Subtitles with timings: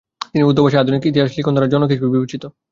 [0.31, 2.43] তিনি উর্দু ভাষায় আধুনিক ইতিহাস লিখনধারা'র জনক হিসেবে বিবেচিত।